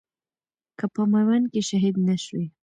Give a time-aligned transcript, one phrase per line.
[0.77, 2.45] که په ميوند کښي شهيد نه شوې